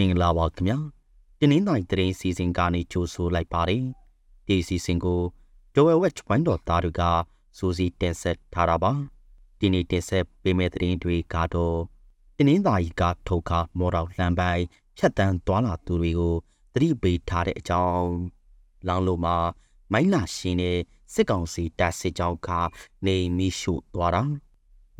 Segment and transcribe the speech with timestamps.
[0.00, 0.78] င်္ဂလာပါခင်ဗျာ
[1.38, 3.84] တင်းနှင်းတိုင်းတရင်စီစဉ်ကနေကြိုဆိုလိုက်ပါတယ်
[4.46, 5.20] ဒီစီစဉ်ကို
[5.74, 7.02] ဒိုဝဲဝက်ဝိုင်းတော်သားတွေက
[7.58, 8.92] စူစီတင်ဆက်ထားတာပါ
[9.58, 11.78] ဒီနေ့တင်ဆက်ပေးမယ့်သတင်းတွေကတော့
[12.36, 14.64] တင်းနှင်းသားကြီးကထုတ်ခါမော်တော်လှမ်းပိုင်း
[14.96, 16.34] ဖြတ်တန်းသွားလာသူတွေကို
[16.72, 18.08] သတိပေးထားတဲ့အကြောင်း
[18.88, 19.36] လောင်လိုမှာ
[19.92, 20.78] မိုင်းလာရှင်တဲ့
[21.12, 22.48] စစ်ကောင်စီတပ်စစ်ကြောင်းက
[23.06, 24.22] နေမီရှုသွားတာ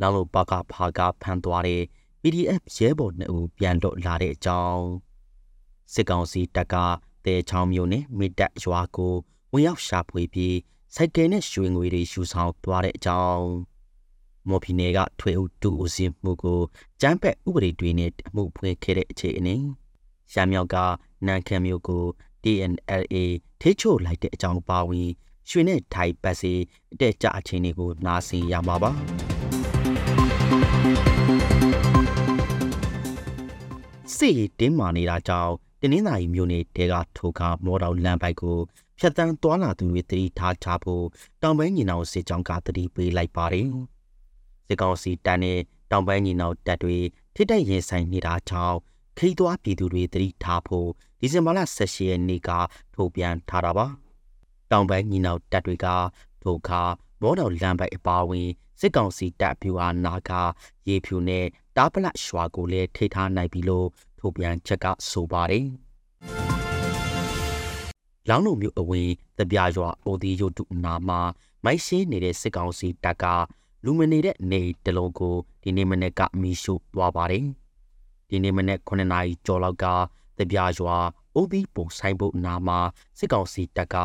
[0.01, 1.83] လောင်လိုပါကဖာကဖမ်းသွားတဲ့
[2.25, 4.85] PDF ရဲဘော်နှစ်ဦးပြန်လွတ်လာတဲ့အကြောင်း
[5.93, 6.75] စစ်ကောင်စီတပ်က
[7.25, 9.13] တဲချောင်းမျိုးနဲ့မိတက်ရွာကို
[9.51, 10.57] ဝင်ရောက်ရှာဖွေပြီး
[10.95, 13.47] စိုက်ကယ်နဲ့ရွှေငွေတွေယူဆောင်သွားတဲ့အကြောင်း
[14.49, 16.61] မော်ဖီနယ်ကထွေအုပ်တူဦးစင်းမှုကို
[17.01, 19.55] ကျန်းပက်ဥပဒေတွေနဲ့အမှုဖွင့်ခဲ့တဲ့အခြေအနေ
[20.33, 20.75] ရမြောက်က
[21.25, 22.03] နန်ခံမျိုးကို
[22.43, 23.15] TNLA
[23.61, 25.09] ထိချို့လိုက်တဲ့အကြောင်းပါဝင်
[25.49, 26.53] ရွှေနဲ့ထိုင်ပတ်စီ
[26.93, 28.91] အတက်ကြအခြေအနေကိုနားဆင်ရမှာပါ
[34.17, 38.57] စစ်ရေးတင်းမာနေတာကြောင့်တင်းနှင်းသာရီမျိုးနယ်တဲကထိုခါမော်တော်လမ်းပိုက်ကို
[38.99, 41.05] ဖြတ်တန်းသွားလာသူတွေတတိထားချဖို့
[41.41, 43.67] တောင်ပိုင်းညီနောင်စစ်ကြောင်းကတတိပေးလိုက်ပါတယ်။
[44.67, 45.59] စစ်ကောင်စီတပ်နဲ့
[45.91, 46.97] တောင်ပိုင်းညီနောင်တပ်တွေ
[47.35, 48.77] ထိတိုက်ရင်ဆိုင်နေတာကြောင့်
[49.17, 50.89] ခိသွားပြည်သူတွေတတိထားဖို့
[51.19, 52.49] ဒီဇင်ဘာလ18ရက်နေ့က
[52.95, 53.87] ထုတ်ပြန်ထားတာပါ။
[54.71, 55.87] တောင်ပိုင်းညီနောင်တပ်တွေက
[56.43, 56.81] ထိုခါ
[57.23, 60.31] မော်တော်လမ်းပိုက်အပါဝင်စစ်ကောင်စီတပ်ဗျူဟာနာက
[60.87, 61.45] ရေဖြူနဲ့
[61.77, 63.87] တားပလတ်ရွာကိုလည်းထိထားနိုင်ပြီလို့
[64.19, 65.65] ထုတ်ပြန်ချက်ကဆိုပါတယ်။
[68.29, 71.19] လောင်းလုံမျိုးအဝင်တပြာရွာအိုဒီယိုတုနာမှာ
[71.63, 73.25] မိုက်ရှင်းနေတဲ့စစ်ကောင်စီတပ်က
[73.83, 77.45] လူမနေတဲ့နေတလုံးကိုဒီနေ့မနေ့ကမီးရှို့သွားပါတယ်။
[78.29, 79.85] ဒီနေ့မနေ့9နာရီကျော်လောက်က
[80.39, 80.95] တပြာရွာ
[81.35, 82.79] အိုဒီပုံဆိုင်ဖို့နာမှာ
[83.17, 83.95] စစ်ကောင်စီတပ်က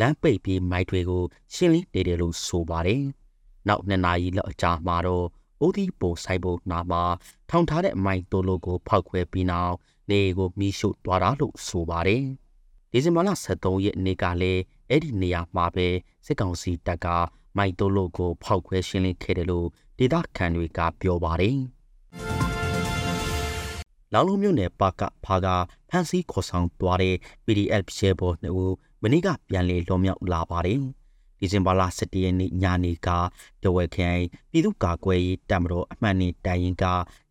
[0.00, 1.22] လမ်းပိတ်ပြီးမိုက်တွေကို
[1.54, 3.02] ရှင်းလင်းနေတယ်လို့ဆိုပါတယ်။
[3.68, 5.26] နောက်2နာရီလောက်အကြာမှာတော့
[5.60, 7.02] အိုဒီပုံဆိုင်ဖို့နာမှာ
[7.50, 9.74] ထောင်ထားတဲ့မိုက်တိုလိုကိုဖောက်ခွဲပြီးနောက်
[10.10, 12.24] နေကိုမီးရှို့သွားတာလို့ဆိုပါတယ်။
[12.90, 15.88] ဒီဇင်ဘာလ23ရက်နေ့ကလည်းအဲ့ဒီနေရာမှာပဲ
[16.26, 17.06] စစ်ကောင်စီတပ်က
[17.56, 19.66] မိုက်တိုလိုကိုဖောက်ခွဲရှင်းလင်းခဲ့တယ်လို့
[19.98, 21.58] ဒေသခံတွေကပြောပါတယ်။
[24.12, 25.46] လောင်လုံးမြို့နယ်ပါကဖာက
[25.90, 28.72] ဖန်စီခေါ်ဆောင်သွားတဲ့ PDF ရဲဘော်နှစ်ဦး
[29.06, 30.78] မနေ့ကပြန်လည်လွန်မြောက်လာပါတယ်။
[31.38, 33.08] ဒီဇင်ဘာလ17ရက်နေ့ညနေက
[33.62, 36.84] တဝက်ခိုင်ပြည်သူ့ကာကွယ်ရေးတပ်မတော်အမှတ်နဲ့တိုင်ရင်က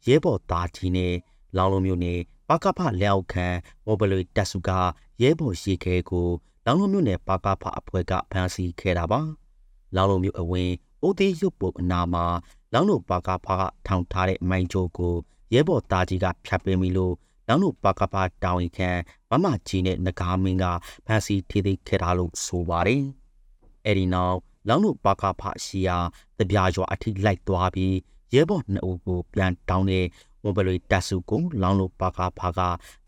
[0.07, 1.13] ရဲဘော်သားကြီးနဲ့
[1.57, 3.47] လောင်လုံးမြို့နယ်ပါကဖလက်အောက်ခံ
[3.85, 4.69] မော်ဘလွေတက်စုက
[5.21, 6.27] ရဲဘော်ရှိခဲကို
[6.65, 9.21] လောင်လုံးမြို့နယ်ပါကဖအဖွဲ့ကဖမ်းဆီးခဲ့တာပါ။
[9.95, 12.25] လောင်လုံးမြို့အဝင်အိုသေးရုပ်ပုတ်အနာမှာ
[12.73, 15.15] လောင်လုံးပါကဖကထောင်ထားတဲ့မိုင်းကြိုးကို
[15.53, 17.13] ရဲဘော်သားကြီးကဖြတ်ပင်းပြီလို့
[17.47, 18.89] နောက်တို့ပါကပါတောင်းရင်ခံ
[19.29, 20.65] မမကြီးနဲ့ငကားမင်းက
[21.05, 23.03] ဖန်စီထေးသေးခဲ့တာလို့ဆိုပါတယ်။
[23.85, 24.37] အဲဒီနောက်
[24.67, 25.97] လောင်းတို့ပါကဖရှိရာ
[26.39, 27.95] တပြားရွာအထိလိုက်သွားပြီး
[28.33, 30.05] ရဲဘော်နှစ်ဦးကိုပြန်တောင်းတဲ့
[30.43, 32.59] ဝဘလွေတက်စုကိုလောင်းတို့ပါကဖက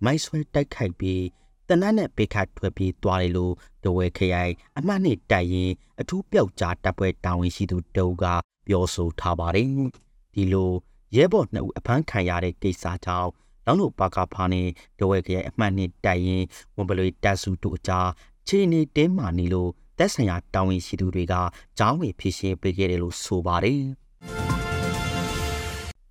[0.03, 1.23] မိုက်ဆွဲတိုက်ခိုက်ပြီး
[1.69, 3.53] တနတ်နဲ့ပိခတ်ထွက်ပြေးသွားတယ်လို့
[3.83, 8.25] တဝဲခရိုင်အမှတ်နဲ့တိုက်ရင်အထူးပျောက်ကြားတပ်ပွဲတာဝန်ရှိသူတုံးက
[8.67, 9.69] ပြောဆိုထားပါတယ်။
[10.33, 10.71] ဒီလို
[11.15, 13.31] ရဲဘော်နှစ်ဦးအဖမ်းခံရတဲ့ကိစ္စကြောင့်
[13.65, 14.67] လောင်းတို့ပါကဖာနဲ့
[14.99, 16.43] ဒဝဲကရဲ့အမှတ်နဲ့တိုက်ရင်
[16.75, 18.07] ဝန်ပလွေတက်စုတို့အကြား
[18.47, 21.33] ခြေနေတင်းမာနေလို့တက်ဆိုင်ရာတာဝန်ရှိသူတွေက
[21.77, 23.81] ကြောင်းဝေဖြစ်ရှင်းပေးခဲ့တယ်လို့ဆိုပါတယ်။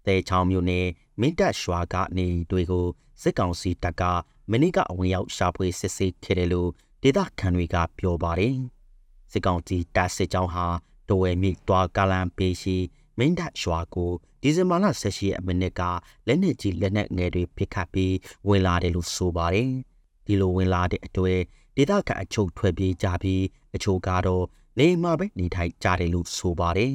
[0.07, 0.87] တဲချောင်းမျိုးနဲ့
[1.21, 2.87] မင်းတပ်ရွာကနေတွေကို
[3.23, 4.03] စစ်ကောင်စီတပ်က
[4.51, 6.71] မနေ့ကအဝင်ရောက်ရှာဖွေစစ်ဆေးခဲ့တယ်လို့
[7.03, 8.57] ဒေသခံတွေကပြောပါတယ်။
[9.33, 10.67] စစ်ကောင်စီတပ်စစ်ကြောင်းဟာ
[11.09, 12.77] ဒဝဲမြစ်တွားကလန်ပေးရှိ
[13.19, 14.13] မင်းတပ်ရွာကို
[14.43, 15.83] ဒီဇင်ဘာလ16ရက်မိနစ်က
[16.27, 18.15] လက်နက်ကြီးလက်နက်ငယ်တွေပစ်ခတ်ပြီး
[18.49, 19.71] ဝင်လာတယ်လို့ဆိုပါတယ်။
[20.27, 21.39] ဒီလိုဝင်လာတဲ့အတွေ့
[21.77, 23.43] ဒေသခံအချို့ထွက်ပြေးကြပြီး
[23.75, 24.45] အချို့ကတော့
[24.79, 26.95] နေမှာပဲနေထိုင်ကြတယ်လို့ဆိုပါတယ်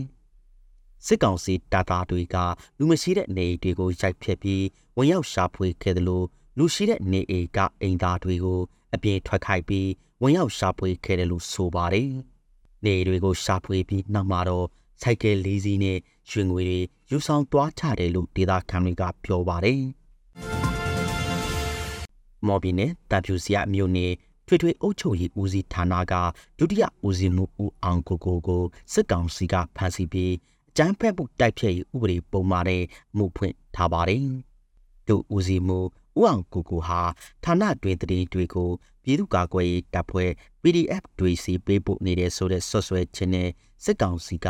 [1.06, 2.36] ။စစ်ကောင်စီတပ်သားတွေက
[2.78, 4.66] လူမရှိတဲ့နေအိမ်တွေကိုရိုက်ဖျက်ပြီး
[4.98, 6.26] ဝင်ရောက်ရှာဖွေခဲ့တယ်လို့
[6.58, 8.62] လူရှိတဲ့နေအိမ်ကအိမ်သားတွေကို
[8.94, 9.90] အပြင်ထွက်ခိုက်ပြီး
[10.22, 12.10] ဝင်ရောက်ရှာဖွေခဲ့တယ်လို့ဆိုပါတယ်။
[12.86, 14.68] နေတွေကိုရှာဖွေပြီးနောက်မှာတော့
[15.02, 15.98] စိုက်ကယ်လေးစီးနဲ့
[16.30, 16.80] ရွှေငွေတွေ
[17.10, 19.82] ယူဆောင်သွားချတယ်လို့ဒေသခံတွေကပြောပါတယ်။
[22.48, 24.14] မော်ဘီနဲ့တပ်ဖြူစီယမြို့နယ်
[24.48, 26.14] ထွေထွေအုပ်ချုပ်ရေးဦးစီးဌာနက
[26.58, 28.64] ဒုတိယဦးစီးမှုဦးအောင်ကိုကိုကို
[28.94, 30.34] စစ်ကောင်စီကဖမ်းဆီးပြီး
[30.70, 32.84] အကြမ်းဖက်မှုတိုက်ဖျက်ရေးဥပဒေပုံမှားတဲ့
[33.18, 34.26] မှုဖွင့်ထားပါတယ်။
[35.08, 35.80] ဒုဦးစီးမှု
[36.20, 37.02] ဦးအောင်ကိုကိုဟာ
[37.44, 38.70] ဌာနတွင်တည်တွေကို
[39.04, 40.32] ပြည်သူ့ကာကွယ်ရေးတပ်ဖွဲ့
[40.62, 43.50] PDF တွေစီပေးပို့နေတဲ့ဆိုတဲ့ဆွဆွဲခြင်းနဲ့
[43.84, 44.48] စစ်ကောင်စီက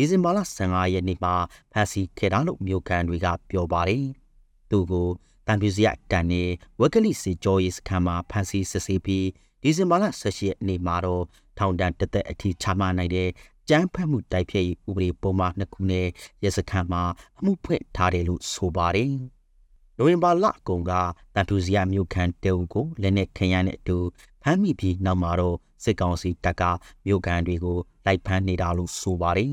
[0.00, 1.34] ဒီဇင်ဘာလ15ရက်နေ့မှာ
[1.72, 4.04] ဖမ်းဆီးခဲ့တာလို့မြို့ကန်တွေကပြောပါတယ်။
[4.70, 5.08] သူကို
[5.46, 6.42] တန်ပြူစီရတန်နေ
[6.80, 9.26] ဝက်ကလိစီဂျော်ရီစခန်းမှာဖမ်းဆီးစစ်ဆေးပြီး
[9.62, 11.24] ဒီဇင်ဘာလ18ရက်နေ့မှာတော့
[11.58, 13.28] ထောင်ဒဏ်တစ်သက်အထိချမှတ်နိုင်တဲ့
[13.68, 16.06] ကြမ်းဖက်မှုတိုက်ဖျက်ရေးဥပဒေပုံမှန်နှစ်ခုနဲ့
[16.44, 17.02] ရဲစခန်းမှာ
[17.38, 19.12] အမှုဖွင့်ထားတယ်လို့ဆိုပါတယ်။
[19.96, 20.92] နိုဝင်ဘာလအကုန်က
[21.34, 23.98] တန်ထူစီယာမြို့ခံတဲဦးကိုလက်နက်ခရမ်းနဲ့အတူ
[24.42, 26.62] ဖမ်းမိပြီးနောက်မှာတော့စစ်ကောင်စီတပ်က
[27.06, 29.52] မြို့ခံတွေကိုလိုက်ဖမ်းနေတာလို့ဆိုပါတယ်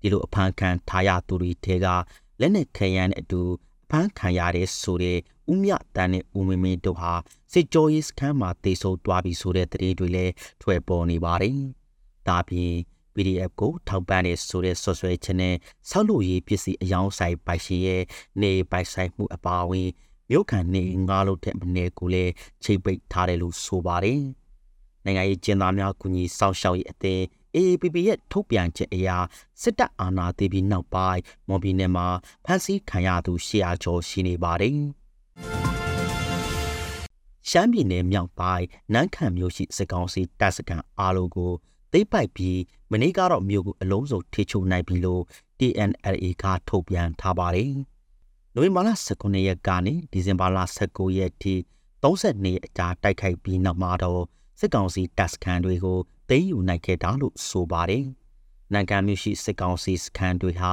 [0.00, 1.86] ဒီလိုအဖမ်းခံထားရသူတွေထဲက
[2.40, 3.40] လက်နက်ခရမ်းနဲ့အတူ
[3.84, 5.18] အဖမ်းခံရတဲ့ဆိုတဲ့
[5.50, 7.12] ဦးမြတန်းနဲ့ဦးမင်းမင်းတို့ဟာ
[7.52, 10.32] စစ်ကြောရေးစခန်းမှာတေဆုံတွားပြီးဆိုတဲ့တရေတွေလည်း
[10.62, 11.56] ထွက်ပေါ်နေပါတယ်
[12.28, 12.72] ဒါပြင်
[13.14, 15.54] PDF ကိုထောက်ပံ့တဲ့ဆိုတဲ့ဆွဆွဲချက်နဲ့
[15.90, 18.02] ဆောက်လုပ်ရေးပစ္စည်းအယောင်းဆိုင်ပိုက်ရှင်ရဲ့
[18.42, 19.88] နေပိုက်ဆိုင်မှုအပါအဝင်
[20.30, 22.32] မြို့ခံနေငါးလို့တဲ့မနေကိုလည်း
[22.64, 24.20] ချိတ်ပိတ်ထားတယ်လို့ဆိုပါတယ်။
[25.04, 27.24] နိုင်ငံရေးကျင်းသားများကူညီစောင့်ရှောက်ရေးအသင်း
[27.56, 29.08] AAPP ရဲ့ထုတ်ပြန်ချက်အရ
[29.62, 32.06] စစ်တပ်အာဏာသိမ်းပြီးနောက်ပိုင်းမော်ဘီနယ်မှာ
[32.44, 34.78] ဖမ်းဆီးခံရသူ100ကျော်ရှိနေပါတယ်။
[37.48, 41.52] ရှမ်းပြည်နယ်မြောက်ပိုင်းနန်းခမ်းမြို့ရှိစစ်ကောင်စီတပ်စခန်းအားလုံးကို
[41.92, 42.58] သိပ်ပိုက်ပြီး
[42.90, 45.22] မနေ့ကတော့မြို့ကိုအလုံးစုံထိချုံနိုင်ပြီလို့
[45.58, 47.72] TNLA ကထုတ်ပြန်ထားပါတယ်။
[48.54, 51.54] နိုဝင်ဘာလ19ရက်ကနေဒီဇင်ဘာလ19ရက်ထိ
[52.02, 54.22] 32ရက်အကြာတိုက်ခိုက်ပြီးနောက်မှာတော့
[54.60, 55.98] စစ်ကောင်စီတပ်စခန်းတွေကို
[56.28, 58.04] သိမ်းယူနိုင်ခဲ့တာလို့ဆိုပါတယ်။
[58.72, 60.72] နိုင်ငံမြို့ရှိစစ်ကောင်စီစခန်းတွေဟာ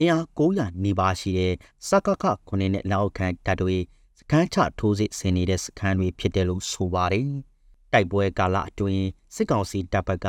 [0.00, 1.54] အင်အား900နီးပါးရှိတဲ့
[1.88, 3.76] စကခ9နဲ့လောက်ခံတပ်တွေ
[4.18, 7.28] စခန်းချထိုးစစ်ဆင်နေတဲ့စခန်းတွေဖြစ်တယ်လို့ဆိုပါတယ်။
[7.92, 10.28] တိုက်ပွဲကာလအတွင်းစစ်ကောင်စီတပ်ဘက်က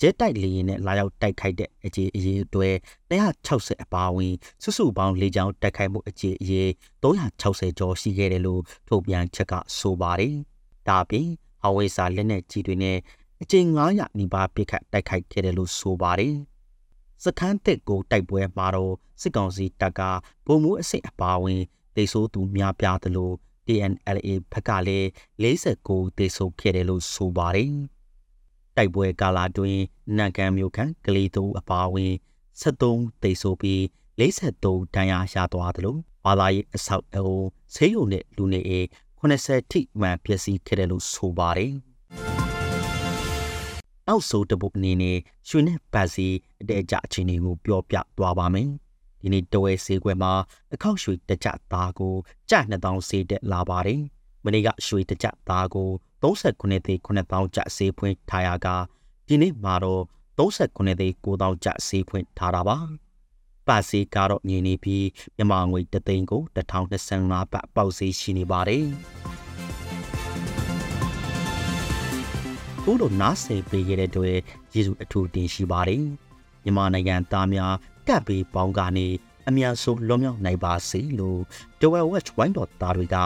[0.00, 2.68] ဂျက်တိုက်လေယာဉ်နဲ့လာရောက်တိုက်ခိုက်တဲ့အကြေအရေးတွေ
[3.10, 6.68] 260အပါအဝင်စုစုပေါင်း၄ချောင်းတိုက်ခိုက်မှုအကြေအရေး
[7.02, 10.34] 360ကျော်ရှိခဲ့တယ်လို့ထုတ်ပြန်ချက်ကဆိုပါတယ်။
[10.88, 11.28] ဒါပြင်
[11.66, 12.98] အဝိစာလက်နက်ကြီးတွေနဲ့
[13.42, 16.34] အကျဉ်900နီးပါးပစ်ခတ်တိုက်ခိုက်ခဲ့တယ်လို့ဆိုပါတယ်။
[17.24, 20.00] စခန်းတက်ကိုတိုက်ပွဲမှာတော့စစ်ကောင်စီတပ်က
[20.46, 21.62] ဗိုလ်မှူးအဆင့်အပါအဝင်
[21.96, 23.30] ဒေဆိုးသူများပြားသလို
[23.66, 25.06] TNLA ဘက်ကလည်း
[25.42, 27.72] 49တေဆုံခဲ့တယ်လို့ဆိုပါတယ်။
[28.76, 29.82] တိုက်ပွဲကာလအတွင်း
[30.16, 32.12] နန်ကန်မြို့ခံကလေးတို့အပါအဝင်
[32.60, 33.80] 73တေဆုံပြီး
[34.20, 34.62] 53
[34.94, 37.38] ဒဏ်ရာရသွားတယ်လို့ဘာသာရေးအဆောက်အအုံ
[37.74, 38.86] ဆေးရုံနဲ့လူနေအိမ်
[39.24, 41.72] 80ထိမှန်ပျက်စီးခဲ့တယ်လို့ဆိုပါတယ်။
[44.08, 45.18] အောက်ဆိုတပုတ်အနေနဲ့
[45.48, 46.28] ရွှေနဲ့ပတ်စီ
[46.60, 48.68] အတဲကြအခြေအနေကိုပြောပြသွားပါမယ်။
[49.22, 50.32] ဒီနေ့တဝဲဈေးကွက်မှာ
[50.74, 52.14] အခောက်ရွှေတကြသားကို
[52.50, 54.00] ကျ2000ဈေးတက်လာပါတယ်။
[54.44, 55.88] မနေ့ကရွှေတကြသားကို
[56.22, 58.66] 39သိန်း9000ကျဈေးဖွင့်ထားရက
[59.26, 60.02] ဒီနေ့မှာတော့
[60.38, 62.78] 39သိန်း9000ကျဈေးဖွင့်ထားတာပါ။
[63.68, 65.06] ပါစီကတော့မြင်နေပြီး
[65.36, 68.84] မြန်မာငွေတသိန်းကို1025ဘတ်ပေါက်ဈေးရှိနေပါတယ်။
[72.82, 74.36] ခုလိုနားဆင်ပေးရတဲ့အတွက်
[74.74, 76.02] ယေရှုအထူးတင်ရှိပါတယ်။
[76.64, 77.74] မြန်မာနိုင်ငံသားများ
[78.08, 79.06] ကပ်ပေးပေါင်းကနေ
[79.48, 81.40] အများဆုံးလွန်မြောက်နိုင်ပါစေလို့
[81.80, 83.16] Dwell Watch ဝိုင်းတော်သားတွေက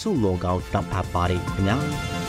[0.00, 2.27] ဆုမောကောင်းတောင်းအပ်ပါတယ်ခင်ဗျာ